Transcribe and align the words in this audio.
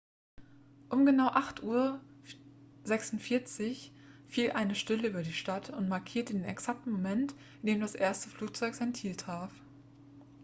um 0.89 1.05
genau 1.05 1.27
8:46 1.27 1.99
uhr 2.89 3.91
fiel 4.27 4.49
eine 4.53 4.73
stille 4.73 5.07
über 5.07 5.21
die 5.21 5.31
stadt 5.31 5.69
und 5.69 5.89
markierte 5.89 6.33
den 6.33 6.43
exakten 6.43 6.89
moment 6.91 7.35
in 7.61 7.67
dem 7.67 7.81
das 7.81 7.93
erste 7.93 8.29
flugzeug 8.29 8.73
sein 8.73 8.95
ziel 8.95 9.15
traf 9.15 9.53